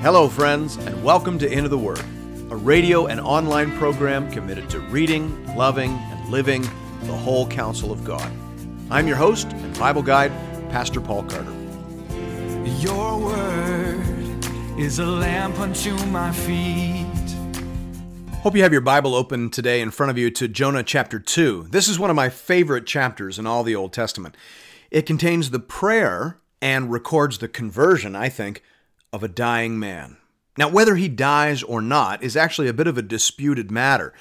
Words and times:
Hello, 0.00 0.28
friends, 0.28 0.76
and 0.76 1.02
welcome 1.02 1.40
to 1.40 1.52
Into 1.52 1.68
the 1.68 1.76
Word, 1.76 1.98
a 2.50 2.56
radio 2.56 3.06
and 3.06 3.18
online 3.18 3.76
program 3.78 4.30
committed 4.30 4.70
to 4.70 4.78
reading, 4.78 5.56
loving, 5.56 5.90
and 5.90 6.30
living 6.30 6.62
the 7.02 7.16
whole 7.16 7.48
counsel 7.48 7.90
of 7.90 8.04
God. 8.04 8.30
I'm 8.92 9.08
your 9.08 9.16
host 9.16 9.48
and 9.48 9.76
Bible 9.76 10.02
guide, 10.02 10.30
Pastor 10.70 11.00
Paul 11.00 11.24
Carter. 11.24 11.52
Your 12.78 13.18
word 13.18 14.46
is 14.78 15.00
a 15.00 15.04
lamp 15.04 15.58
unto 15.58 15.96
my 16.06 16.30
feet. 16.30 17.04
Hope 18.42 18.54
you 18.54 18.62
have 18.62 18.70
your 18.70 18.80
Bible 18.80 19.16
open 19.16 19.50
today 19.50 19.80
in 19.80 19.90
front 19.90 20.10
of 20.10 20.16
you 20.16 20.30
to 20.30 20.46
Jonah 20.46 20.84
chapter 20.84 21.18
2. 21.18 21.66
This 21.70 21.88
is 21.88 21.98
one 21.98 22.08
of 22.08 22.14
my 22.14 22.28
favorite 22.28 22.86
chapters 22.86 23.36
in 23.36 23.48
all 23.48 23.64
the 23.64 23.74
Old 23.74 23.92
Testament. 23.92 24.36
It 24.92 25.06
contains 25.06 25.50
the 25.50 25.58
prayer 25.58 26.38
and 26.62 26.92
records 26.92 27.38
the 27.38 27.48
conversion, 27.48 28.14
I 28.14 28.28
think, 28.28 28.62
of 29.12 29.22
a 29.22 29.28
dying 29.28 29.78
man. 29.78 30.16
Now, 30.56 30.68
whether 30.68 30.96
he 30.96 31.08
dies 31.08 31.62
or 31.62 31.80
not 31.80 32.22
is 32.22 32.36
actually 32.36 32.68
a 32.68 32.72
bit 32.72 32.88
of 32.88 32.98
a 32.98 33.02
disputed 33.02 33.70
matter. 33.70 34.12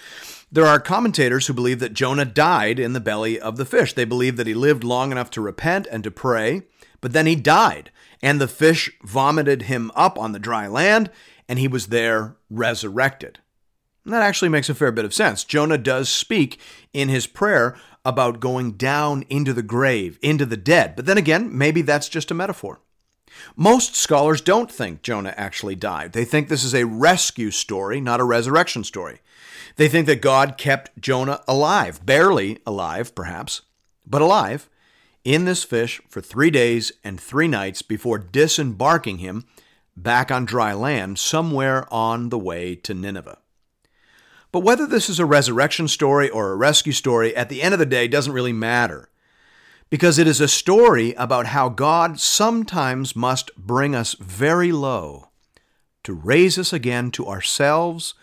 There 0.52 0.68
are 0.68 0.80
commentators 0.80 1.48
who 1.48 1.54
believe 1.54 1.80
that 1.80 1.94
Jonah 1.94 2.26
died 2.26 2.80
in 2.80 2.94
the 2.94 3.00
belly 3.00 3.40
of 3.40 3.58
the 3.58 3.66
fish. 3.66 3.94
They 3.94 4.05
believe 4.05 4.38
that 4.38 4.48
he 4.48 4.54
lived 4.54 4.84
long 4.84 5.12
enough 5.12 5.32
to 5.32 5.41
repent 5.41 5.88
and 5.91 6.04
to 6.04 6.12
pray, 6.12 6.62
but 7.02 7.12
then 7.13 7.26
he 7.26 7.36
died, 7.36 7.91
and 8.22 8.40
the 8.40 8.48
fish 8.48 8.90
vomited 9.04 9.63
him 9.63 9.91
up 9.96 10.18
on 10.18 10.32
the 10.32 10.40
dry 10.40 10.68
land, 10.68 11.10
and 11.49 11.60
he 11.60 11.68
was 11.68 11.88
there 11.88 12.38
resurrected. 12.49 13.40
And 14.05 14.13
that 14.13 14.24
actually 14.24 14.49
makes 14.49 14.70
a 14.70 14.76
fair 14.76 14.91
bit 14.94 15.05
of 15.05 15.13
sense. 15.13 15.44
Jonah 15.44 15.77
does 15.77 16.08
speak 16.08 16.60
in 16.94 17.10
his 17.10 17.27
prayer 17.27 17.76
about 18.05 18.40
going 18.40 18.74
down 18.74 19.26
into 19.30 19.54
the 19.54 19.63
grave, 19.63 20.18
into 20.22 20.46
the 20.46 20.55
dead. 20.55 20.96
But 20.96 21.08
then 21.08 21.18
again, 21.18 21.55
maybe 21.58 21.82
that's 21.82 22.08
just 22.08 22.32
a 22.32 22.34
metaphor. 22.34 22.80
Most 23.56 23.96
scholars 23.96 24.42
don't 24.42 24.72
think 24.72 25.02
Jonah 25.02 25.34
actually 25.38 25.76
died. 25.76 26.14
They 26.14 26.26
think 26.26 26.48
this 26.48 26.64
is 26.64 26.74
a 26.74 26.86
rescue 26.86 27.52
story, 27.52 28.02
not 28.02 28.20
a 28.20 28.26
resurrection 28.26 28.84
story. 28.84 29.20
They 29.76 29.88
think 29.88 30.08
that 30.08 30.22
God 30.22 30.58
kept 30.58 31.00
Jonah 31.00 31.42
alive, 31.48 32.05
barely 32.05 32.60
alive, 32.66 33.14
perhaps, 33.14 33.62
but 34.05 34.22
alive, 34.22 34.70
in 35.24 35.46
this 35.46 35.64
fish 35.64 36.02
for 36.10 36.22
three 36.22 36.50
days 36.50 36.92
and 37.04 37.20
three 37.20 37.48
nights 37.48 37.82
before 37.82 38.18
disembarking 38.18 39.18
him 39.20 39.46
back 39.96 40.32
on 40.32 40.46
dry 40.46 40.74
land 40.74 41.20
somewhere 41.20 41.92
on 41.94 42.30
the 42.30 42.40
way 42.40 42.76
to 42.76 42.94
Nineveh. 42.94 43.40
But 44.52 44.62
whether 44.62 44.88
this 44.88 45.10
is 45.10 45.20
a 45.20 45.26
resurrection 45.26 45.88
story 45.88 46.30
or 46.30 46.52
a 46.52 46.55
rescue 46.55 46.94
story, 46.94 47.36
at 47.36 47.50
the 47.50 47.62
end 47.62 47.74
of 47.74 47.80
the 47.80 47.86
day, 47.86 48.08
doesn't 48.08 48.34
really 48.34 48.54
matter 48.54 49.10
because 49.90 50.20
it 50.20 50.27
is 50.27 50.41
a 50.41 50.48
story 50.48 51.13
about 51.13 51.48
how 51.48 51.70
God 51.70 52.20
sometimes 52.20 53.16
must 53.16 53.55
bring 53.55 53.96
us 53.96 54.16
very 54.16 54.71
low 54.71 55.30
to 56.04 56.13
raise 56.13 56.57
us 56.57 56.71
again 56.71 57.12
to 57.12 57.27
ourselves, 57.27 58.13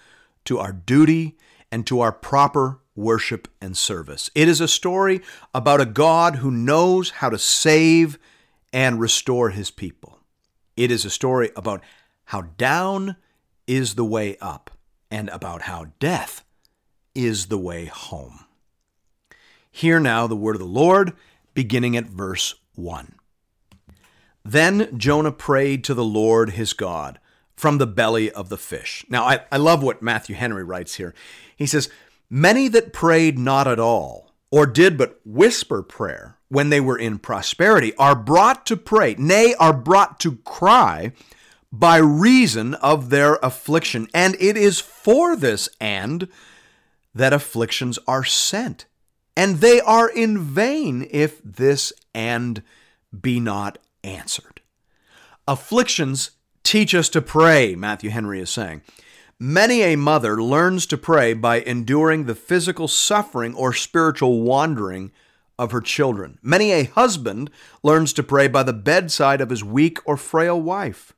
to 0.44 0.58
our 0.58 0.72
duty, 0.72 1.36
and 1.70 1.86
to 1.86 2.00
our 2.00 2.12
proper 2.12 2.80
worship 2.96 3.48
and 3.60 3.76
service. 3.76 4.30
It 4.34 4.48
is 4.48 4.60
a 4.60 4.68
story 4.68 5.20
about 5.52 5.80
a 5.80 5.86
God 5.86 6.36
who 6.36 6.50
knows 6.50 7.10
how 7.10 7.30
to 7.30 7.38
save 7.38 8.18
and 8.72 9.00
restore 9.00 9.50
his 9.50 9.70
people. 9.70 10.20
It 10.76 10.90
is 10.90 11.04
a 11.04 11.10
story 11.10 11.50
about 11.56 11.82
how 12.26 12.42
down 12.56 13.16
is 13.66 13.94
the 13.94 14.04
way 14.04 14.36
up 14.40 14.70
and 15.10 15.28
about 15.28 15.62
how 15.62 15.86
death 15.98 16.44
is 17.14 17.46
the 17.46 17.58
way 17.58 17.86
home. 17.86 18.46
Hear 19.70 20.00
now 20.00 20.26
the 20.26 20.36
word 20.36 20.56
of 20.56 20.60
the 20.60 20.66
Lord 20.66 21.12
beginning 21.54 21.96
at 21.96 22.06
verse 22.06 22.54
1. 22.74 23.14
Then 24.44 24.98
Jonah 24.98 25.32
prayed 25.32 25.84
to 25.84 25.94
the 25.94 26.04
Lord 26.04 26.50
his 26.50 26.72
God 26.72 27.18
from 27.56 27.78
the 27.78 27.86
belly 27.86 28.30
of 28.30 28.48
the 28.48 28.58
fish. 28.58 29.04
Now, 29.08 29.24
I, 29.24 29.40
I 29.50 29.56
love 29.56 29.82
what 29.82 30.02
Matthew 30.02 30.34
Henry 30.36 30.64
writes 30.64 30.96
here. 30.96 31.14
He 31.56 31.66
says, 31.66 31.88
Many 32.28 32.68
that 32.68 32.92
prayed 32.92 33.38
not 33.38 33.68
at 33.68 33.78
all, 33.78 34.34
or 34.50 34.66
did 34.66 34.98
but 34.98 35.20
whisper 35.24 35.82
prayer 35.82 36.38
when 36.48 36.68
they 36.68 36.80
were 36.80 36.98
in 36.98 37.18
prosperity, 37.18 37.94
are 37.96 38.14
brought 38.14 38.66
to 38.66 38.76
pray, 38.76 39.14
nay, 39.18 39.54
are 39.58 39.72
brought 39.72 40.20
to 40.20 40.36
cry 40.38 41.12
by 41.72 41.96
reason 41.96 42.74
of 42.74 43.10
their 43.10 43.34
affliction. 43.36 44.08
And 44.14 44.36
it 44.38 44.56
is 44.56 44.78
for 44.78 45.34
this 45.34 45.68
and 45.80 46.28
that 47.14 47.32
afflictions 47.32 47.98
are 48.06 48.24
sent 48.24 48.86
and 49.36 49.56
they 49.56 49.80
are 49.80 50.08
in 50.08 50.38
vain 50.38 51.06
if 51.10 51.40
this 51.42 51.92
and 52.14 52.62
be 53.20 53.40
not 53.40 53.78
answered. 54.02 54.60
Afflictions 55.46 56.32
teach 56.62 56.94
us 56.94 57.08
to 57.10 57.20
pray, 57.20 57.74
Matthew 57.74 58.10
Henry 58.10 58.40
is 58.40 58.50
saying. 58.50 58.82
Many 59.38 59.82
a 59.82 59.96
mother 59.96 60.40
learns 60.42 60.86
to 60.86 60.96
pray 60.96 61.34
by 61.34 61.60
enduring 61.60 62.24
the 62.24 62.34
physical 62.34 62.88
suffering 62.88 63.54
or 63.54 63.72
spiritual 63.72 64.42
wandering 64.42 65.10
of 65.58 65.72
her 65.72 65.80
children. 65.80 66.38
Many 66.42 66.72
a 66.72 66.84
husband 66.84 67.50
learns 67.82 68.12
to 68.14 68.22
pray 68.22 68.48
by 68.48 68.62
the 68.62 68.72
bedside 68.72 69.40
of 69.40 69.50
his 69.50 69.64
weak 69.64 69.98
or 70.04 70.16
frail 70.16 70.60
wife. 70.60 71.12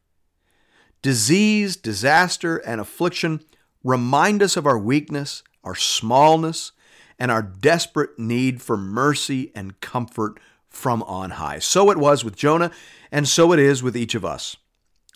Disease, 1.02 1.76
disaster, 1.76 2.56
and 2.56 2.80
affliction 2.80 3.40
remind 3.84 4.42
us 4.42 4.56
of 4.56 4.66
our 4.66 4.78
weakness, 4.78 5.42
our 5.62 5.74
smallness, 5.74 6.72
and 7.18 7.30
our 7.30 7.42
desperate 7.42 8.18
need 8.18 8.60
for 8.60 8.76
mercy 8.76 9.52
and 9.54 9.80
comfort 9.80 10.38
from 10.68 11.02
on 11.04 11.30
high. 11.30 11.58
So 11.58 11.90
it 11.90 11.98
was 11.98 12.24
with 12.24 12.36
Jonah, 12.36 12.70
and 13.10 13.26
so 13.26 13.52
it 13.52 13.58
is 13.58 13.82
with 13.82 13.96
each 13.96 14.14
of 14.14 14.24
us. 14.24 14.56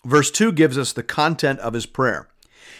Verse 0.03 0.31
2 0.31 0.51
gives 0.51 0.77
us 0.77 0.93
the 0.93 1.03
content 1.03 1.59
of 1.59 1.73
his 1.73 1.85
prayer. 1.85 2.27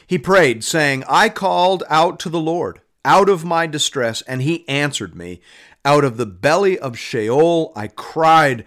He 0.05 0.17
prayed, 0.17 0.63
saying, 0.63 1.03
I 1.07 1.29
called 1.29 1.83
out 1.89 2.19
to 2.21 2.29
the 2.29 2.39
Lord 2.39 2.81
out 3.05 3.29
of 3.29 3.45
my 3.45 3.67
distress, 3.67 4.21
and 4.23 4.41
he 4.41 4.67
answered 4.67 5.15
me. 5.15 5.41
Out 5.83 6.03
of 6.03 6.17
the 6.17 6.25
belly 6.25 6.77
of 6.77 6.97
Sheol 6.97 7.71
I 7.75 7.87
cried, 7.87 8.65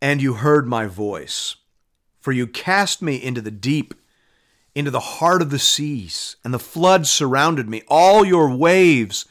and 0.00 0.20
you 0.20 0.34
heard 0.34 0.66
my 0.66 0.86
voice. 0.86 1.56
For 2.20 2.32
you 2.32 2.46
cast 2.46 3.02
me 3.02 3.22
into 3.22 3.40
the 3.40 3.52
deep, 3.52 3.94
into 4.74 4.90
the 4.90 5.00
heart 5.00 5.42
of 5.42 5.50
the 5.50 5.58
seas, 5.58 6.36
and 6.42 6.52
the 6.52 6.58
floods 6.58 7.10
surrounded 7.10 7.68
me. 7.68 7.82
All 7.88 8.24
your 8.24 8.54
waves 8.54 9.26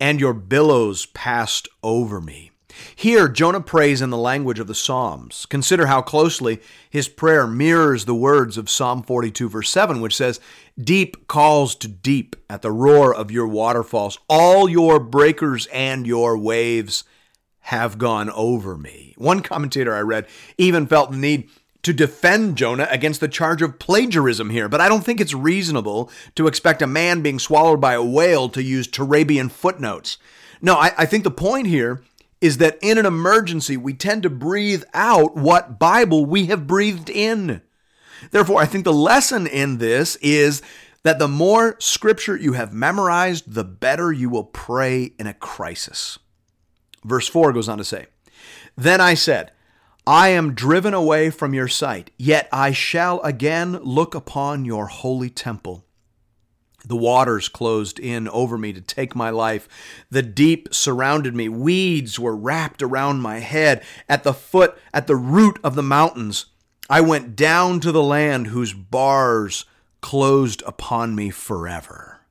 and 0.00 0.18
your 0.18 0.32
billows 0.32 1.06
passed 1.06 1.68
over 1.82 2.20
me. 2.20 2.50
Here, 2.94 3.28
Jonah 3.28 3.60
prays 3.60 4.00
in 4.00 4.10
the 4.10 4.16
language 4.16 4.58
of 4.58 4.66
the 4.66 4.74
Psalms. 4.74 5.46
Consider 5.46 5.86
how 5.86 6.02
closely 6.02 6.60
his 6.88 7.08
prayer 7.08 7.46
mirrors 7.46 8.04
the 8.04 8.14
words 8.14 8.56
of 8.56 8.70
Psalm 8.70 9.02
42, 9.02 9.48
verse 9.48 9.70
7, 9.70 10.00
which 10.00 10.16
says, 10.16 10.40
Deep 10.80 11.26
calls 11.26 11.74
to 11.76 11.88
deep 11.88 12.36
at 12.48 12.62
the 12.62 12.72
roar 12.72 13.14
of 13.14 13.30
your 13.30 13.46
waterfalls. 13.46 14.18
All 14.28 14.68
your 14.68 14.98
breakers 14.98 15.66
and 15.66 16.06
your 16.06 16.38
waves 16.38 17.04
have 17.64 17.98
gone 17.98 18.30
over 18.30 18.76
me. 18.76 19.14
One 19.18 19.42
commentator 19.42 19.94
I 19.94 20.00
read 20.00 20.26
even 20.56 20.86
felt 20.86 21.10
the 21.10 21.18
need 21.18 21.50
to 21.82 21.92
defend 21.92 22.56
Jonah 22.56 22.86
against 22.90 23.20
the 23.20 23.28
charge 23.28 23.62
of 23.62 23.78
plagiarism 23.78 24.50
here, 24.50 24.68
but 24.68 24.80
I 24.80 24.88
don't 24.88 25.04
think 25.04 25.20
it's 25.20 25.34
reasonable 25.34 26.10
to 26.34 26.46
expect 26.46 26.82
a 26.82 26.86
man 26.86 27.22
being 27.22 27.38
swallowed 27.38 27.80
by 27.80 27.94
a 27.94 28.04
whale 28.04 28.48
to 28.50 28.62
use 28.62 28.86
Turabian 28.86 29.50
footnotes. 29.50 30.18
No, 30.60 30.74
I, 30.74 30.92
I, 30.98 31.06
think 31.06 31.24
the 31.24 31.30
point 31.30 31.66
here 31.66 32.02
is 32.40 32.58
that 32.58 32.78
in 32.82 32.98
an 32.98 33.06
emergency, 33.06 33.76
we 33.76 33.94
tend 33.94 34.22
to 34.24 34.30
breathe 34.30 34.84
out 34.92 35.36
what 35.36 35.78
Bible 35.78 36.26
we 36.26 36.46
have 36.46 36.66
breathed 36.66 37.08
in. 37.08 37.62
Therefore, 38.30 38.60
I 38.60 38.66
think 38.66 38.84
the 38.84 38.92
lesson 38.92 39.46
in 39.46 39.78
this 39.78 40.16
is 40.16 40.60
that 41.02 41.18
the 41.18 41.28
more 41.28 41.76
scripture 41.78 42.36
you 42.36 42.52
have 42.54 42.74
memorized, 42.74 43.54
the 43.54 43.64
better 43.64 44.12
you 44.12 44.28
will 44.28 44.44
pray 44.44 45.12
in 45.18 45.26
a 45.26 45.34
crisis. 45.34 46.18
Verse 47.04 47.26
4 47.26 47.54
goes 47.54 47.68
on 47.68 47.78
to 47.78 47.84
say, 47.84 48.06
Then 48.76 49.00
I 49.00 49.14
said, 49.14 49.52
I 50.10 50.30
am 50.30 50.54
driven 50.54 50.92
away 50.92 51.30
from 51.30 51.54
your 51.54 51.68
sight, 51.68 52.10
yet 52.18 52.48
I 52.52 52.72
shall 52.72 53.20
again 53.20 53.78
look 53.80 54.12
upon 54.16 54.64
your 54.64 54.88
holy 54.88 55.30
temple. 55.30 55.84
The 56.84 56.96
waters 56.96 57.48
closed 57.48 58.00
in 58.00 58.26
over 58.26 58.58
me 58.58 58.72
to 58.72 58.80
take 58.80 59.14
my 59.14 59.30
life. 59.30 59.68
The 60.10 60.22
deep 60.22 60.74
surrounded 60.74 61.36
me. 61.36 61.48
Weeds 61.48 62.18
were 62.18 62.34
wrapped 62.34 62.82
around 62.82 63.20
my 63.20 63.38
head. 63.38 63.84
At 64.08 64.24
the 64.24 64.34
foot, 64.34 64.76
at 64.92 65.06
the 65.06 65.14
root 65.14 65.60
of 65.62 65.76
the 65.76 65.82
mountains, 65.84 66.46
I 66.88 67.02
went 67.02 67.36
down 67.36 67.78
to 67.78 67.92
the 67.92 68.02
land 68.02 68.48
whose 68.48 68.72
bars 68.72 69.64
closed 70.00 70.60
upon 70.66 71.14
me 71.14 71.30
forever. 71.30 72.22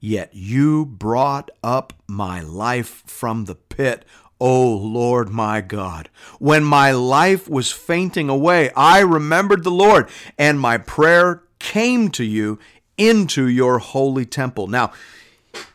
Yet 0.00 0.30
you 0.32 0.86
brought 0.86 1.52
up 1.62 1.92
my 2.08 2.40
life 2.40 3.04
from 3.06 3.44
the 3.44 3.54
pit, 3.54 4.04
O 4.40 4.68
Lord 4.68 5.28
my 5.28 5.60
God, 5.60 6.08
when 6.38 6.64
my 6.64 6.92
life 6.92 7.48
was 7.48 7.70
fainting 7.70 8.28
away, 8.28 8.70
I 8.74 9.00
remembered 9.00 9.64
the 9.64 9.70
Lord, 9.70 10.08
and 10.38 10.58
my 10.58 10.78
prayer 10.78 11.42
came 11.58 12.08
to 12.12 12.24
you 12.24 12.58
into 12.96 13.46
your 13.46 13.78
holy 13.78 14.24
temple. 14.24 14.66
Now, 14.66 14.92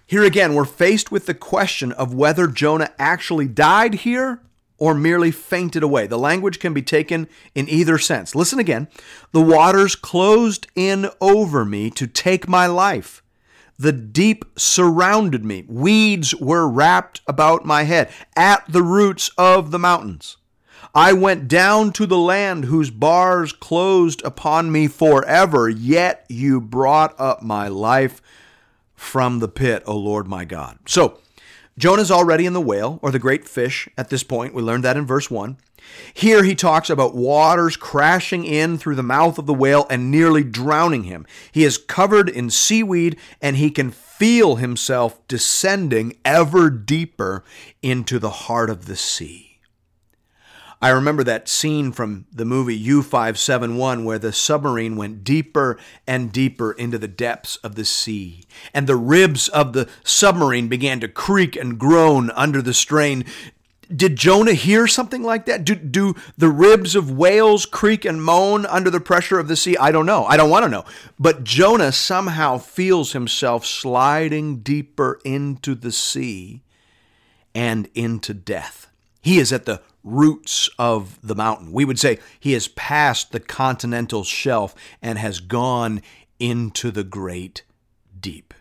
here 0.07 0.23
again, 0.23 0.53
we're 0.53 0.65
faced 0.65 1.11
with 1.11 1.25
the 1.25 1.33
question 1.33 1.91
of 1.91 2.13
whether 2.13 2.47
Jonah 2.47 2.91
actually 2.99 3.47
died 3.47 3.95
here 3.95 4.41
or 4.77 4.93
merely 4.93 5.31
fainted 5.31 5.83
away. 5.83 6.05
The 6.05 6.19
language 6.19 6.59
can 6.59 6.73
be 6.73 6.81
taken 6.81 7.27
in 7.53 7.69
either 7.69 7.97
sense. 7.97 8.35
Listen 8.35 8.59
again. 8.59 8.87
The 9.31 9.41
waters 9.41 9.95
closed 9.95 10.67
in 10.75 11.09
over 11.21 11.65
me 11.65 11.89
to 11.91 12.07
take 12.07 12.47
my 12.47 12.67
life. 12.67 13.23
The 13.77 13.91
deep 13.91 14.45
surrounded 14.57 15.43
me. 15.43 15.65
Weeds 15.67 16.33
were 16.35 16.67
wrapped 16.67 17.21
about 17.27 17.65
my 17.65 17.83
head 17.83 18.09
at 18.35 18.63
the 18.69 18.81
roots 18.83 19.29
of 19.37 19.71
the 19.71 19.79
mountains. 19.79 20.37
I 20.93 21.11
went 21.11 21.49
down 21.49 21.91
to 21.93 22.05
the 22.05 22.17
land 22.17 22.65
whose 22.65 22.89
bars 22.89 23.51
closed 23.51 24.23
upon 24.23 24.71
me 24.71 24.87
forever, 24.87 25.67
yet 25.67 26.25
you 26.29 26.61
brought 26.61 27.19
up 27.19 27.41
my 27.41 27.67
life 27.67 28.21
from 28.95 29.39
the 29.39 29.49
pit, 29.49 29.83
O 29.85 29.97
Lord 29.97 30.25
my 30.25 30.45
God. 30.45 30.79
So, 30.85 31.19
Jonah's 31.77 32.11
already 32.11 32.45
in 32.45 32.53
the 32.53 32.61
whale, 32.61 32.99
or 33.01 33.11
the 33.11 33.19
great 33.19 33.45
fish, 33.45 33.89
at 33.97 34.09
this 34.09 34.23
point. 34.23 34.53
We 34.53 34.61
learned 34.61 34.85
that 34.85 34.95
in 34.95 35.05
verse 35.05 35.29
1. 35.29 35.57
Here 36.13 36.43
he 36.43 36.55
talks 36.55 36.89
about 36.89 37.15
waters 37.15 37.75
crashing 37.75 38.45
in 38.45 38.77
through 38.77 38.95
the 38.95 39.03
mouth 39.03 39.37
of 39.37 39.45
the 39.45 39.53
whale 39.53 39.85
and 39.89 40.09
nearly 40.09 40.43
drowning 40.43 41.03
him. 41.03 41.25
He 41.51 41.63
is 41.63 41.77
covered 41.77 42.29
in 42.29 42.49
seaweed 42.49 43.17
and 43.41 43.57
he 43.57 43.69
can 43.69 43.91
feel 43.91 44.55
himself 44.55 45.25
descending 45.27 46.17
ever 46.23 46.69
deeper 46.69 47.43
into 47.81 48.17
the 48.19 48.29
heart 48.29 48.69
of 48.69 48.85
the 48.85 48.95
sea. 48.95 49.55
I 50.81 50.89
remember 50.89 51.23
that 51.23 51.49
scene 51.49 51.91
from 51.91 52.27
the 52.31 52.45
movie 52.45 52.79
U571 52.87 54.03
where 54.03 54.19
the 54.19 54.31
submarine 54.31 54.97
went 54.97 55.23
deeper 55.23 55.79
and 56.05 56.31
deeper 56.31 56.73
into 56.73 56.97
the 56.97 57.07
depths 57.07 57.55
of 57.57 57.75
the 57.75 57.85
sea, 57.85 58.43
and 58.73 58.85
the 58.85 58.95
ribs 58.95 59.47
of 59.47 59.73
the 59.73 59.89
submarine 60.03 60.67
began 60.67 60.99
to 60.99 61.07
creak 61.07 61.55
and 61.55 61.79
groan 61.79 62.29
under 62.31 62.61
the 62.61 62.73
strain. 62.73 63.25
Did 63.93 64.15
Jonah 64.15 64.53
hear 64.53 64.87
something 64.87 65.23
like 65.23 65.45
that? 65.45 65.65
Do, 65.65 65.75
do 65.75 66.15
the 66.37 66.49
ribs 66.49 66.95
of 66.95 67.11
whales 67.11 67.65
creak 67.65 68.05
and 68.05 68.23
moan 68.23 68.65
under 68.65 68.89
the 68.89 68.99
pressure 68.99 69.39
of 69.39 69.47
the 69.47 69.55
sea? 69.55 69.77
I 69.77 69.91
don't 69.91 70.05
know. 70.05 70.25
I 70.25 70.37
don't 70.37 70.49
want 70.49 70.63
to 70.63 70.69
know. 70.69 70.85
But 71.19 71.43
Jonah 71.43 71.91
somehow 71.91 72.57
feels 72.57 73.13
himself 73.13 73.65
sliding 73.65 74.59
deeper 74.59 75.19
into 75.23 75.75
the 75.75 75.91
sea 75.91 76.63
and 77.53 77.89
into 77.93 78.33
death. 78.33 78.87
He 79.21 79.39
is 79.39 79.51
at 79.51 79.65
the 79.65 79.81
roots 80.03 80.69
of 80.77 81.19
the 81.23 81.35
mountain. 81.35 81.71
We 81.71 81.85
would 81.85 81.99
say 81.99 82.19
he 82.39 82.53
has 82.53 82.67
passed 82.67 83.31
the 83.31 83.39
continental 83.39 84.23
shelf 84.23 84.75
and 85.01 85.17
has 85.17 85.39
gone 85.39 86.01
into 86.39 86.91
the 86.91 87.03
great 87.03 87.63
deep. 88.19 88.53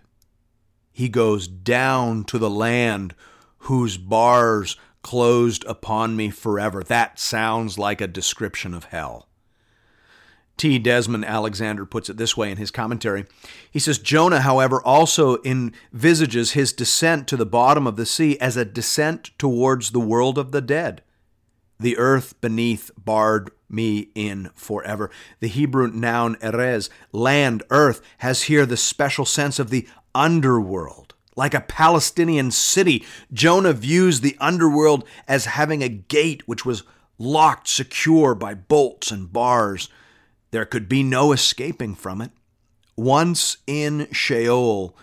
He 0.91 1.09
goes 1.09 1.49
down 1.49 2.25
to 2.25 2.39
the 2.39 2.51
land 2.51 3.15
whose 3.59 3.99
bars 3.99 4.77
closed 5.05 5.65
upon 5.67 6.17
me 6.17 6.31
forever. 6.31 6.83
That 6.83 7.21
sounds 7.21 7.79
like 7.79 8.01
a 8.01 8.09
description 8.09 8.75
of 8.75 8.85
hell. 8.85 9.29
T. 10.57 10.79
Desmond 10.79 11.25
Alexander 11.25 11.85
puts 11.85 12.09
it 12.09 12.17
this 12.17 12.37
way 12.37 12.51
in 12.51 12.57
his 12.57 12.71
commentary. 12.71 13.27
He 13.71 13.79
says 13.79 13.99
Jonah, 13.99 14.41
however, 14.41 14.81
also 14.83 15.39
envisages 15.45 16.53
his 16.53 16.73
descent 16.73 17.29
to 17.29 17.37
the 17.37 17.47
bottom 17.47 17.87
of 17.87 17.97
the 17.97 18.07
sea 18.07 18.39
as 18.41 18.57
a 18.57 18.65
descent 18.65 19.31
towards 19.39 19.91
the 19.91 20.01
world 20.01 20.39
of 20.39 20.53
the 20.53 20.61
dead. 20.61 21.03
The 21.79 21.99
earth 21.99 22.41
beneath 22.41 22.91
barred 22.97 23.51
me 23.69 24.09
in 24.15 24.51
forever. 24.55 25.11
The 25.41 25.49
Hebrew 25.49 25.89
noun 25.89 26.37
erez, 26.37 26.89
land, 27.13 27.63
earth, 27.69 28.01
has 28.19 28.45
here 28.45 28.65
the 28.65 28.77
special 28.77 29.25
sense 29.27 29.59
of 29.59 29.71
the 29.71 29.87
underworld. 30.15 31.04
Like 31.37 31.55
a 31.55 31.61
Palestinian 31.61 32.51
city, 32.51 33.05
Jonah 33.33 33.73
views 33.73 34.21
the 34.21 34.37
underworld 34.41 35.05
as 35.27 35.47
having 35.47 35.83
a 35.83 35.89
gate 35.89 36.47
which 36.47 36.65
was 36.65 36.85
locked 37.19 37.69
secure 37.69 38.35
by 38.35 38.55
bolts 38.55 39.11
and 39.11 39.33
bars. 39.33 39.89
There 40.51 40.65
could 40.65 40.89
be 40.89 41.03
no 41.03 41.33
escaping 41.33 41.95
from 41.95 42.21
it. 42.21 42.31
Once 42.97 43.59
in 43.67 44.09
Sheol, 44.13 44.97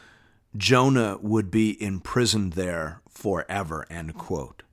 Jonah 0.56 1.18
would 1.22 1.52
be 1.52 1.82
imprisoned 1.82 2.54
there 2.54 3.02
forever. 3.10 3.86
End 3.90 4.16
quote. 4.16 4.64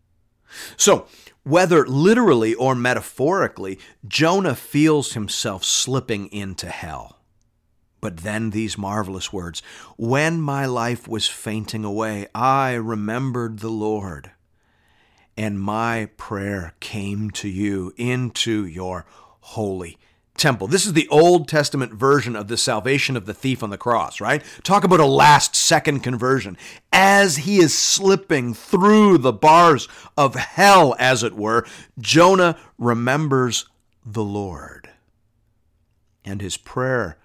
So, 0.76 1.06
whether 1.42 1.86
literally 1.86 2.54
or 2.54 2.74
metaphorically, 2.74 3.78
Jonah 4.06 4.54
feels 4.54 5.12
himself 5.12 5.64
slipping 5.64 6.28
into 6.28 6.68
hell. 6.68 7.17
But 8.00 8.18
then 8.18 8.50
these 8.50 8.78
marvelous 8.78 9.32
words 9.32 9.62
When 9.96 10.40
my 10.40 10.66
life 10.66 11.08
was 11.08 11.26
fainting 11.26 11.84
away, 11.84 12.26
I 12.34 12.74
remembered 12.74 13.58
the 13.58 13.70
Lord, 13.70 14.30
and 15.36 15.60
my 15.60 16.10
prayer 16.16 16.74
came 16.80 17.30
to 17.32 17.48
you 17.48 17.92
into 17.96 18.64
your 18.66 19.06
holy 19.40 19.98
temple. 20.38 20.68
This 20.68 20.86
is 20.86 20.94
the 20.94 21.08
Old 21.08 21.48
Testament 21.48 21.92
version 21.92 22.34
of 22.34 22.48
the 22.48 22.56
salvation 22.56 23.16
of 23.16 23.26
the 23.26 23.34
thief 23.34 23.62
on 23.62 23.70
the 23.70 23.76
cross, 23.76 24.20
right? 24.20 24.42
Talk 24.62 24.84
about 24.84 25.00
a 25.00 25.06
last 25.06 25.54
second 25.54 26.00
conversion. 26.00 26.56
As 26.92 27.38
he 27.38 27.58
is 27.58 27.76
slipping 27.76 28.54
through 28.54 29.18
the 29.18 29.32
bars 29.32 29.88
of 30.16 30.36
hell, 30.36 30.94
as 30.98 31.22
it 31.22 31.34
were, 31.34 31.66
Jonah 31.98 32.56
remembers 32.78 33.66
the 34.06 34.24
Lord. 34.24 34.88
And 36.24 36.40
his 36.40 36.56
prayer 36.56 37.17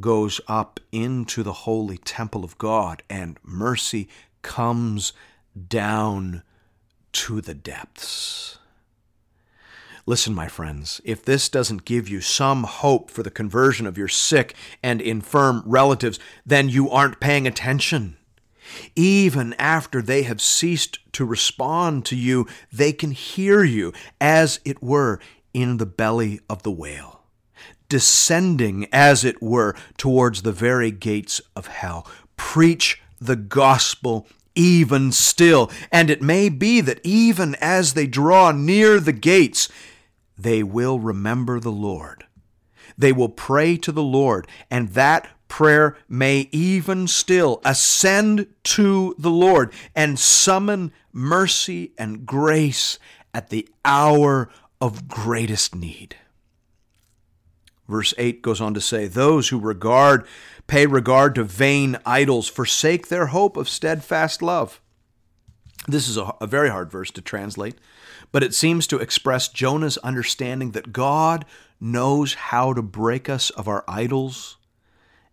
goes 0.00 0.40
up 0.48 0.80
into 0.92 1.42
the 1.42 1.52
holy 1.52 1.98
temple 1.98 2.44
of 2.44 2.58
God, 2.58 3.02
and 3.08 3.38
mercy 3.42 4.08
comes 4.42 5.12
down 5.68 6.42
to 7.12 7.40
the 7.40 7.54
depths. 7.54 8.58
Listen, 10.08 10.34
my 10.34 10.46
friends, 10.46 11.00
if 11.04 11.24
this 11.24 11.48
doesn't 11.48 11.84
give 11.84 12.08
you 12.08 12.20
some 12.20 12.62
hope 12.62 13.10
for 13.10 13.24
the 13.24 13.30
conversion 13.30 13.86
of 13.86 13.98
your 13.98 14.06
sick 14.06 14.54
and 14.80 15.00
infirm 15.00 15.62
relatives, 15.66 16.20
then 16.44 16.68
you 16.68 16.88
aren't 16.88 17.18
paying 17.18 17.46
attention. 17.46 18.16
Even 18.94 19.52
after 19.54 20.00
they 20.00 20.22
have 20.22 20.40
ceased 20.40 20.98
to 21.12 21.24
respond 21.24 22.04
to 22.04 22.16
you, 22.16 22.46
they 22.72 22.92
can 22.92 23.10
hear 23.10 23.64
you, 23.64 23.92
as 24.20 24.60
it 24.64 24.80
were, 24.82 25.18
in 25.52 25.78
the 25.78 25.86
belly 25.86 26.38
of 26.48 26.62
the 26.62 26.70
whale, 26.70 27.15
descending, 27.88 28.86
as 28.92 29.24
it 29.24 29.42
were, 29.42 29.74
towards 29.96 30.42
the 30.42 30.52
very 30.52 30.90
gates 30.90 31.40
of 31.54 31.66
hell. 31.66 32.06
Preach 32.36 33.00
the 33.20 33.36
gospel 33.36 34.26
even 34.54 35.12
still, 35.12 35.70
and 35.92 36.10
it 36.10 36.22
may 36.22 36.48
be 36.48 36.80
that 36.80 37.00
even 37.04 37.54
as 37.56 37.92
they 37.92 38.06
draw 38.06 38.50
near 38.50 38.98
the 38.98 39.12
gates, 39.12 39.68
they 40.38 40.62
will 40.62 40.98
remember 40.98 41.60
the 41.60 41.70
Lord. 41.70 42.24
They 42.98 43.12
will 43.12 43.28
pray 43.28 43.76
to 43.78 43.92
the 43.92 44.02
Lord, 44.02 44.48
and 44.70 44.90
that 44.90 45.28
prayer 45.48 45.96
may 46.08 46.48
even 46.52 47.06
still 47.06 47.60
ascend 47.64 48.46
to 48.64 49.14
the 49.18 49.30
Lord 49.30 49.72
and 49.94 50.18
summon 50.18 50.92
mercy 51.12 51.92
and 51.98 52.26
grace 52.26 52.98
at 53.32 53.50
the 53.50 53.68
hour 53.84 54.48
of 54.80 55.08
greatest 55.08 55.74
need. 55.74 56.16
Verse 57.88 58.12
8 58.18 58.42
goes 58.42 58.60
on 58.60 58.74
to 58.74 58.80
say, 58.80 59.06
Those 59.06 59.48
who 59.48 59.60
regard, 59.60 60.26
pay 60.66 60.86
regard 60.86 61.34
to 61.36 61.44
vain 61.44 61.98
idols, 62.04 62.48
forsake 62.48 63.08
their 63.08 63.26
hope 63.26 63.56
of 63.56 63.68
steadfast 63.68 64.42
love. 64.42 64.80
This 65.86 66.08
is 66.08 66.16
a, 66.16 66.34
a 66.40 66.46
very 66.46 66.70
hard 66.70 66.90
verse 66.90 67.10
to 67.12 67.20
translate 67.20 67.76
but 68.32 68.42
it 68.42 68.54
seems 68.54 68.86
to 68.86 68.98
express 68.98 69.48
Jonah's 69.48 69.98
understanding 69.98 70.72
that 70.72 70.92
God 70.92 71.44
knows 71.80 72.34
how 72.34 72.72
to 72.72 72.82
break 72.82 73.28
us 73.28 73.50
of 73.50 73.68
our 73.68 73.84
idols 73.86 74.56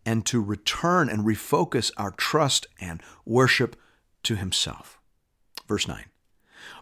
and 0.06 0.26
to 0.26 0.42
return 0.42 1.10
and 1.10 1.26
refocus 1.26 1.92
our 1.98 2.12
trust 2.12 2.68
and 2.80 3.02
worship 3.26 3.76
to 4.24 4.36
Himself. 4.36 5.00
Verse 5.68 5.88
9 5.88 6.06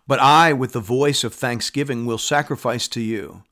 But 0.07 0.19
I, 0.19 0.53
with 0.53 0.73
the 0.73 0.79
voice 0.79 1.23
of 1.23 1.33
thanksgiving, 1.33 2.05
will 2.05 2.17
sacrifice 2.17 2.87
to 2.89 3.01
you. 3.01 3.43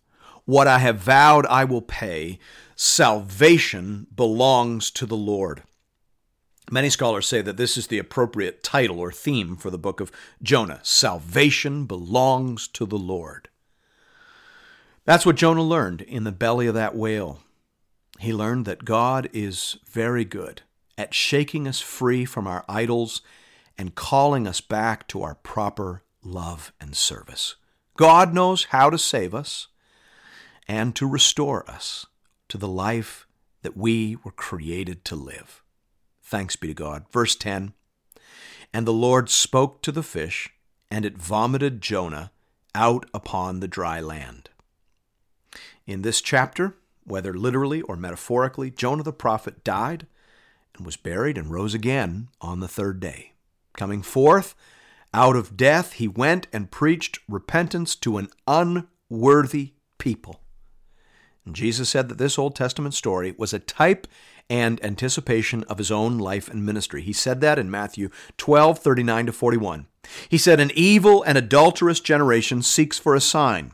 What 0.49 0.65
I 0.65 0.79
have 0.79 0.97
vowed, 0.97 1.45
I 1.45 1.63
will 1.63 1.83
pay. 1.83 2.39
Salvation 2.75 4.07
belongs 4.15 4.89
to 4.89 5.05
the 5.05 5.15
Lord. 5.15 5.61
Many 6.71 6.89
scholars 6.89 7.27
say 7.27 7.43
that 7.43 7.55
this 7.55 7.77
is 7.77 7.85
the 7.85 7.99
appropriate 7.99 8.63
title 8.63 8.99
or 8.99 9.11
theme 9.11 9.55
for 9.55 9.69
the 9.69 9.77
book 9.77 9.99
of 9.99 10.11
Jonah 10.41 10.79
Salvation 10.81 11.85
belongs 11.85 12.67
to 12.69 12.87
the 12.87 12.97
Lord. 12.97 13.49
That's 15.05 15.23
what 15.23 15.35
Jonah 15.35 15.61
learned 15.61 16.01
in 16.01 16.23
the 16.23 16.31
belly 16.31 16.65
of 16.65 16.73
that 16.73 16.95
whale. 16.95 17.41
He 18.17 18.33
learned 18.33 18.65
that 18.65 18.85
God 18.85 19.29
is 19.31 19.77
very 19.87 20.25
good 20.25 20.63
at 20.97 21.13
shaking 21.13 21.67
us 21.67 21.79
free 21.79 22.25
from 22.25 22.47
our 22.47 22.65
idols 22.67 23.21
and 23.77 23.93
calling 23.93 24.47
us 24.47 24.61
back 24.61 25.07
to 25.09 25.21
our 25.21 25.35
proper 25.35 26.01
love 26.23 26.73
and 26.81 26.97
service. 26.97 27.55
God 27.97 28.33
knows 28.33 28.63
how 28.71 28.89
to 28.89 28.97
save 28.97 29.35
us 29.35 29.67
and 30.69 30.95
to 30.95 31.07
restore 31.07 31.67
us 31.67 32.05
to 32.47 32.57
the 32.57 32.67
life 32.67 33.25
that 33.63 33.75
we 33.75 34.15
were 34.23 34.31
created 34.31 35.03
to 35.03 35.15
live. 35.15 35.63
Thanks 36.21 36.55
be 36.55 36.67
to 36.67 36.73
God. 36.75 37.05
Verse 37.11 37.35
10 37.35 37.73
And 38.71 38.85
the 38.87 38.93
Lord 38.93 39.31
spoke 39.31 39.81
to 39.81 39.91
the 39.91 40.03
fish, 40.03 40.51
and 40.91 41.05
it 41.05 41.17
vomited 41.17 41.81
Jonah 41.81 42.31
out 42.75 43.09
upon 43.15 43.59
the 43.59 43.67
dry 43.67 43.99
land. 43.99 44.51
In 45.87 46.03
this 46.03 46.21
chapter, 46.21 46.75
whether 47.03 47.33
literally 47.33 47.81
or 47.81 47.95
metaphorically, 47.95 48.69
Jonah 48.69 49.01
the 49.01 49.11
prophet 49.11 49.63
died 49.63 50.05
and 50.77 50.85
was 50.85 50.97
buried 50.97 51.35
and 51.35 51.49
rose 51.49 51.73
again 51.73 52.29
on 52.41 52.59
the 52.59 52.67
third 52.67 52.99
day. 52.99 53.33
Coming 53.75 54.03
forth 54.03 54.53
out 55.15 55.35
of 55.35 55.57
death, 55.57 55.93
he 55.93 56.07
went 56.07 56.45
and 56.53 56.69
preached 56.69 57.17
repentance 57.27 57.95
to 57.95 58.17
an 58.17 58.29
unworthy 58.47 59.73
people. 59.97 60.41
Jesus 61.53 61.89
said 61.89 62.09
that 62.09 62.17
this 62.17 62.39
Old 62.39 62.55
Testament 62.55 62.93
story 62.93 63.33
was 63.37 63.53
a 63.53 63.59
type 63.59 64.07
and 64.49 64.83
anticipation 64.83 65.63
of 65.65 65.77
his 65.77 65.91
own 65.91 66.17
life 66.17 66.49
and 66.49 66.65
ministry. 66.65 67.01
He 67.01 67.13
said 67.13 67.41
that 67.41 67.59
in 67.59 67.69
Matthew 67.69 68.09
12, 68.37 68.79
39 68.79 69.27
to 69.27 69.31
41. 69.31 69.87
He 70.27 70.37
said, 70.37 70.59
An 70.59 70.71
evil 70.73 71.21
and 71.23 71.37
adulterous 71.37 71.99
generation 71.99 72.61
seeks 72.61 72.97
for 72.97 73.15
a 73.15 73.21
sign, 73.21 73.73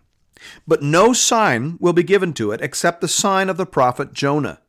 but 0.67 0.81
no 0.81 1.13
sign 1.13 1.77
will 1.79 1.93
be 1.93 2.03
given 2.03 2.33
to 2.33 2.51
it 2.51 2.61
except 2.61 3.01
the 3.01 3.07
sign 3.07 3.49
of 3.49 3.57
the 3.57 3.65
prophet 3.65 4.13
Jonah. 4.13 4.59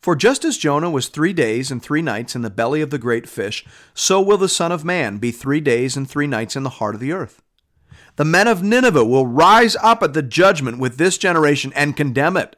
For 0.00 0.16
just 0.16 0.44
as 0.44 0.56
Jonah 0.56 0.90
was 0.90 1.08
three 1.08 1.32
days 1.32 1.70
and 1.70 1.82
three 1.82 2.02
nights 2.02 2.34
in 2.34 2.42
the 2.42 2.50
belly 2.50 2.80
of 2.80 2.90
the 2.90 2.98
great 2.98 3.28
fish, 3.28 3.66
so 3.94 4.20
will 4.20 4.38
the 4.38 4.48
Son 4.48 4.72
of 4.72 4.84
Man 4.84 5.18
be 5.18 5.30
three 5.30 5.60
days 5.60 5.96
and 5.96 6.08
three 6.08 6.26
nights 6.26 6.56
in 6.56 6.62
the 6.62 6.70
heart 6.70 6.94
of 6.94 7.00
the 7.00 7.12
earth. 7.12 7.42
The 8.18 8.24
men 8.24 8.48
of 8.48 8.64
Nineveh 8.64 9.04
will 9.04 9.28
rise 9.28 9.76
up 9.76 10.02
at 10.02 10.12
the 10.12 10.22
judgment 10.22 10.80
with 10.80 10.96
this 10.96 11.18
generation 11.18 11.72
and 11.76 11.96
condemn 11.96 12.36
it. 12.36 12.56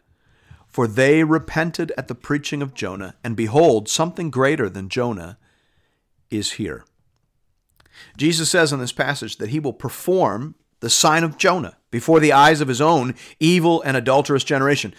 For 0.66 0.86
they 0.86 1.22
repented 1.22 1.92
at 1.98 2.08
the 2.08 2.14
preaching 2.14 2.62
of 2.62 2.72
Jonah, 2.72 3.16
and 3.22 3.36
behold, 3.36 3.86
something 3.86 4.30
greater 4.30 4.70
than 4.70 4.88
Jonah 4.88 5.36
is 6.30 6.52
here. 6.52 6.86
Jesus 8.16 8.48
says 8.48 8.72
in 8.72 8.80
this 8.80 8.92
passage 8.92 9.36
that 9.36 9.50
he 9.50 9.60
will 9.60 9.74
perform 9.74 10.54
the 10.80 10.88
sign 10.88 11.24
of 11.24 11.36
Jonah 11.36 11.76
before 11.90 12.20
the 12.20 12.32
eyes 12.32 12.62
of 12.62 12.68
his 12.68 12.80
own 12.80 13.14
evil 13.38 13.82
and 13.82 13.98
adulterous 13.98 14.44
generation. 14.44 14.94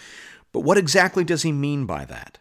But 0.52 0.60
what 0.60 0.78
exactly 0.78 1.24
does 1.24 1.42
he 1.42 1.50
mean 1.50 1.86
by 1.86 2.04
that? 2.04 2.38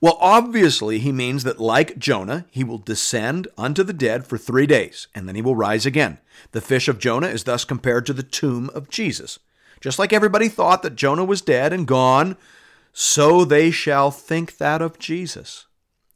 Well, 0.00 0.16
obviously, 0.20 0.98
he 0.98 1.12
means 1.12 1.44
that, 1.44 1.60
like 1.60 1.98
Jonah, 1.98 2.46
he 2.50 2.64
will 2.64 2.78
descend 2.78 3.48
unto 3.58 3.82
the 3.82 3.92
dead 3.92 4.26
for 4.26 4.38
three 4.38 4.66
days, 4.66 5.08
and 5.14 5.26
then 5.26 5.34
he 5.34 5.42
will 5.42 5.56
rise 5.56 5.86
again. 5.86 6.18
The 6.52 6.60
fish 6.60 6.88
of 6.88 6.98
Jonah 6.98 7.28
is 7.28 7.44
thus 7.44 7.64
compared 7.64 8.06
to 8.06 8.12
the 8.12 8.22
tomb 8.22 8.70
of 8.74 8.88
Jesus. 8.88 9.38
Just 9.80 9.98
like 9.98 10.12
everybody 10.12 10.48
thought 10.48 10.82
that 10.82 10.94
Jonah 10.94 11.24
was 11.24 11.40
dead 11.40 11.72
and 11.72 11.86
gone, 11.86 12.36
so 12.92 13.44
they 13.44 13.70
shall 13.70 14.10
think 14.10 14.58
that 14.58 14.80
of 14.80 14.98
Jesus. 14.98 15.66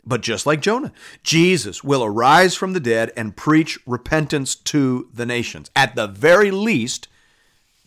But 0.04 0.20
just 0.20 0.46
like 0.46 0.60
Jonah, 0.60 0.92
Jesus 1.24 1.82
will 1.82 2.04
arise 2.04 2.54
from 2.54 2.72
the 2.72 2.80
dead 2.80 3.10
and 3.16 3.36
preach 3.36 3.78
repentance 3.86 4.54
to 4.54 5.08
the 5.12 5.26
nations. 5.26 5.68
At 5.74 5.96
the 5.96 6.06
very 6.06 6.52
least, 6.52 7.08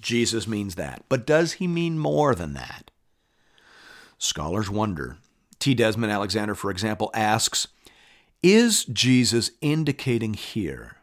Jesus 0.01 0.45
means 0.45 0.75
that. 0.75 1.05
But 1.07 1.25
does 1.25 1.53
he 1.53 1.67
mean 1.67 1.97
more 1.97 2.35
than 2.35 2.53
that? 2.55 2.91
Scholars 4.17 4.69
wonder. 4.69 5.17
T. 5.59 5.73
Desmond 5.73 6.11
Alexander, 6.11 6.55
for 6.55 6.71
example, 6.71 7.11
asks 7.13 7.67
Is 8.41 8.85
Jesus 8.85 9.51
indicating 9.61 10.33
here 10.33 10.97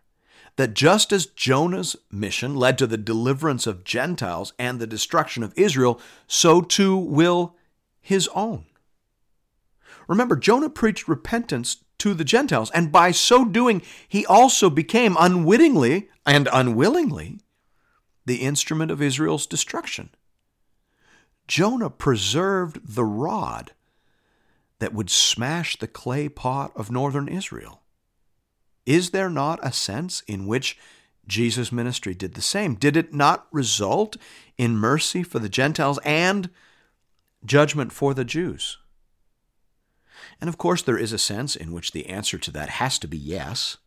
that 0.56 0.74
just 0.74 1.12
as 1.12 1.26
Jonah's 1.26 1.96
mission 2.10 2.54
led 2.54 2.78
to 2.78 2.86
the 2.86 2.96
deliverance 2.96 3.66
of 3.66 3.84
Gentiles 3.84 4.54
and 4.58 4.80
the 4.80 4.86
destruction 4.86 5.42
of 5.42 5.52
Israel, 5.56 6.00
so 6.26 6.62
too 6.62 6.96
will 6.96 7.54
his 8.00 8.28
own. 8.34 8.64
Remember, 10.08 10.36
Jonah 10.36 10.70
preached 10.70 11.08
repentance 11.08 11.84
to 11.98 12.14
the 12.14 12.24
Gentiles, 12.24 12.70
and 12.70 12.92
by 12.92 13.10
so 13.10 13.44
doing, 13.44 13.82
he 14.08 14.24
also 14.26 14.70
became 14.70 15.16
unwittingly 15.18 16.08
and 16.24 16.48
unwillingly 16.52 17.40
the 18.24 18.36
instrument 18.36 18.90
of 18.90 19.02
Israel's 19.02 19.46
destruction. 19.46 20.10
Jonah 21.46 21.90
preserved 21.90 22.80
the 22.82 23.04
rod 23.04 23.72
that 24.78 24.92
would 24.92 25.10
smash 25.10 25.76
the 25.76 25.86
clay 25.86 26.28
pot 26.28 26.72
of 26.76 26.90
northern 26.90 27.28
Israel. 27.28 27.82
Is 28.84 29.10
there 29.10 29.30
not 29.30 29.58
a 29.62 29.72
sense 29.72 30.22
in 30.28 30.46
which 30.46 30.78
Jesus' 31.26 31.72
ministry 31.72 32.14
did 32.14 32.34
the 32.34 32.42
same? 32.42 32.74
Did 32.74 32.96
it 32.96 33.12
not 33.12 33.46
result 33.50 34.16
in 34.56 34.76
mercy 34.76 35.22
for 35.22 35.38
the 35.38 35.48
Gentiles 35.48 35.98
and 36.04 36.50
judgment 37.44 37.92
for 37.92 38.14
the 38.14 38.24
Jews? 38.24 38.78
And 40.40 40.48
of 40.48 40.58
course, 40.58 40.82
there 40.82 40.98
is 40.98 41.12
a 41.12 41.18
sense 41.18 41.56
in 41.56 41.72
which 41.72 41.92
the 41.92 42.06
answer 42.06 42.38
to 42.38 42.50
that 42.52 42.68
has 42.68 42.98
to 43.00 43.08
be 43.08 43.18
yes. 43.18 43.78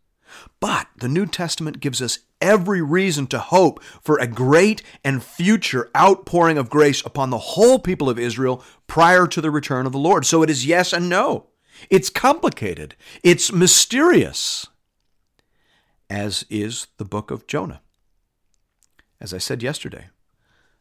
But 0.59 0.87
the 0.97 1.07
New 1.07 1.25
Testament 1.25 1.79
gives 1.79 2.01
us 2.01 2.19
every 2.41 2.81
reason 2.81 3.27
to 3.27 3.39
hope 3.39 3.83
for 4.01 4.17
a 4.17 4.27
great 4.27 4.81
and 5.03 5.23
future 5.23 5.89
outpouring 5.95 6.57
of 6.57 6.69
grace 6.69 7.05
upon 7.05 7.29
the 7.29 7.37
whole 7.37 7.79
people 7.79 8.09
of 8.09 8.19
Israel 8.19 8.63
prior 8.87 9.27
to 9.27 9.41
the 9.41 9.51
return 9.51 9.85
of 9.85 9.91
the 9.91 9.99
Lord. 9.99 10.25
So 10.25 10.43
it 10.43 10.49
is 10.49 10.65
yes 10.65 10.93
and 10.93 11.09
no. 11.09 11.47
It's 11.89 12.09
complicated, 12.09 12.95
it's 13.23 13.53
mysterious, 13.53 14.67
as 16.09 16.45
is 16.49 16.87
the 16.97 17.05
book 17.05 17.31
of 17.31 17.47
Jonah. 17.47 17.81
As 19.21 19.33
I 19.33 19.37
said 19.37 19.63
yesterday, 19.63 20.09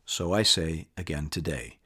so 0.04 0.32
I 0.32 0.42
say 0.42 0.88
again 0.96 1.28
today. 1.28 1.77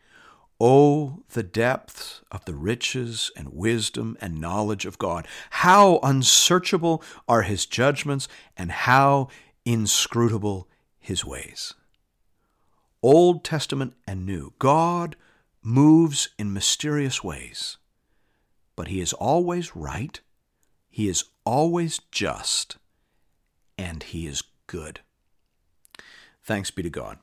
Oh, 0.65 1.25
the 1.31 1.43
depths 1.43 2.21
of 2.31 2.45
the 2.45 2.55
riches 2.55 3.33
and 3.37 3.53
wisdom 3.53 4.17
and 4.21 4.41
knowledge 4.41 4.87
of 4.87 4.97
God. 4.97 5.27
How 5.51 5.99
unsearchable 6.05 7.03
are 7.27 7.43
his 7.43 7.67
judgments 7.67 8.29
and 8.57 8.71
how 8.71 9.27
inscrutable 9.65 10.69
his 11.01 11.25
ways. 11.25 11.75
Old 13.03 13.43
Testament 13.43 13.95
and 14.07 14.25
New, 14.25 14.53
God 14.61 15.17
moves 15.63 16.29
in 16.39 16.53
mysterious 16.53 17.25
ways, 17.25 17.79
but 18.77 18.87
he 18.87 19.01
is 19.01 19.13
always 19.15 19.75
right, 19.75 20.21
he 20.89 21.09
is 21.09 21.25
always 21.45 21.99
just, 22.13 22.77
and 23.77 24.05
he 24.05 24.29
is 24.29 24.45
good. 24.69 25.01
Thanks 26.45 26.71
be 26.71 26.85
to 26.85 26.91
God. 26.91 27.19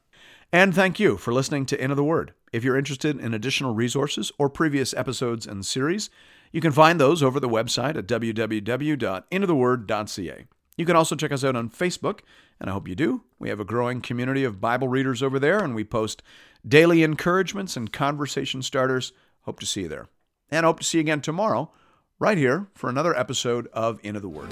And 0.51 0.73
thank 0.73 0.99
you 0.99 1.17
for 1.17 1.31
listening 1.31 1.67
to 1.67 1.79
Into 1.81 1.95
the 1.95 2.03
Word. 2.03 2.33
If 2.51 2.63
you're 2.63 2.77
interested 2.77 3.19
in 3.19 3.35
additional 3.35 3.75
resources 3.75 4.31
or 4.39 4.49
previous 4.49 4.95
episodes 4.95 5.45
and 5.45 5.63
series, 5.63 6.09
you 6.51 6.59
can 6.59 6.71
find 6.71 6.99
those 6.99 7.21
over 7.21 7.39
the 7.39 7.47
website 7.47 7.95
at 7.95 8.07
www.intotheword.ca. 8.07 10.45
You 10.75 10.85
can 10.85 10.95
also 10.95 11.15
check 11.15 11.31
us 11.31 11.43
out 11.43 11.55
on 11.55 11.69
Facebook, 11.69 12.21
and 12.59 12.67
I 12.69 12.73
hope 12.73 12.87
you 12.87 12.95
do. 12.95 13.21
We 13.37 13.49
have 13.49 13.59
a 13.59 13.65
growing 13.65 14.01
community 14.01 14.43
of 14.43 14.59
Bible 14.59 14.87
readers 14.87 15.21
over 15.21 15.37
there, 15.37 15.59
and 15.59 15.75
we 15.75 15.83
post 15.83 16.23
daily 16.67 17.03
encouragements 17.03 17.77
and 17.77 17.93
conversation 17.93 18.63
starters. 18.63 19.13
Hope 19.41 19.59
to 19.59 19.67
see 19.67 19.81
you 19.81 19.87
there. 19.87 20.07
And 20.49 20.65
hope 20.65 20.79
to 20.79 20.85
see 20.85 20.97
you 20.97 21.01
again 21.01 21.21
tomorrow, 21.21 21.71
right 22.17 22.39
here, 22.39 22.65
for 22.73 22.89
another 22.89 23.15
episode 23.15 23.67
of 23.67 23.99
Into 24.01 24.19
the 24.19 24.29
Word. 24.29 24.49